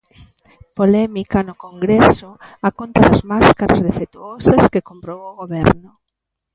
[0.79, 2.29] Polémica no Congreso
[2.67, 5.91] a conta das máscaras defectuosas que comprou o Goberno.